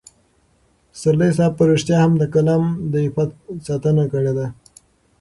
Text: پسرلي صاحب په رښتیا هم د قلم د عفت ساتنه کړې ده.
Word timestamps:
پسرلي 0.91 1.29
صاحب 1.37 1.53
په 1.57 1.63
رښتیا 1.71 1.97
هم 2.03 2.11
د 2.17 2.23
قلم 2.33 2.63
د 2.91 2.93
عفت 3.05 3.29
ساتنه 3.67 4.03
کړې 4.11 4.33
ده. 4.37 4.47